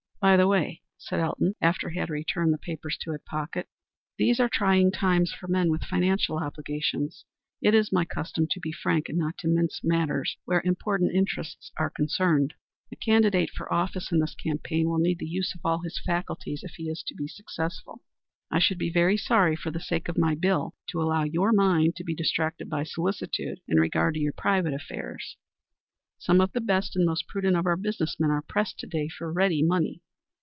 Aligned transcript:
"By 0.21 0.37
the 0.37 0.45
way," 0.47 0.83
said 0.99 1.19
Elton, 1.19 1.55
after 1.61 1.89
he 1.89 1.97
had 1.97 2.11
returned 2.11 2.53
the 2.53 2.59
papers 2.59 2.95
to 2.99 3.11
his 3.11 3.21
pocket, 3.25 3.67
"these 4.19 4.39
are 4.39 4.47
trying 4.47 4.91
times 4.91 5.33
for 5.33 5.47
men 5.47 5.71
with 5.71 5.81
financial 5.83 6.37
obligations. 6.37 7.25
It 7.59 7.73
is 7.73 7.91
my 7.91 8.05
custom 8.05 8.45
to 8.51 8.59
be 8.59 8.71
frank 8.71 9.09
and 9.09 9.17
not 9.17 9.39
to 9.39 9.47
mince 9.47 9.81
matters 9.83 10.37
where 10.45 10.61
important 10.63 11.15
interests 11.15 11.71
are 11.79 11.89
concerned. 11.89 12.53
A 12.91 12.95
candidate 12.95 13.49
for 13.49 13.73
office 13.73 14.11
in 14.11 14.19
this 14.19 14.35
campaign 14.35 14.87
will 14.89 14.99
need 14.99 15.17
the 15.17 15.25
use 15.25 15.55
of 15.55 15.61
all 15.65 15.81
his 15.81 15.99
faculties 16.05 16.63
if 16.63 16.73
he 16.73 16.83
is 16.87 17.01
to 17.07 17.15
be 17.15 17.27
successful. 17.27 18.03
I 18.51 18.59
should 18.59 18.77
be 18.77 18.91
very 18.91 19.17
sorry 19.17 19.55
for 19.55 19.71
the 19.71 19.79
sake 19.79 20.07
of 20.07 20.19
my 20.19 20.35
bill 20.35 20.75
to 20.91 21.01
allow 21.01 21.23
your 21.23 21.51
mind 21.51 21.95
to 21.95 22.03
be 22.03 22.13
distracted 22.13 22.69
by 22.69 22.83
solicitude 22.83 23.59
in 23.67 23.79
regard 23.79 24.13
to 24.13 24.19
your 24.19 24.33
private 24.33 24.75
affairs. 24.75 25.35
Some 26.19 26.41
of 26.41 26.51
the 26.51 26.61
best 26.61 26.95
and 26.95 27.07
most 27.07 27.27
prudent 27.27 27.57
of 27.57 27.65
our 27.65 27.75
business 27.75 28.17
men 28.19 28.29
are 28.29 28.43
pressed 28.43 28.77
to 28.81 28.87
day 28.87 29.09
for 29.09 29.33
ready 29.33 29.63
money. 29.63 30.03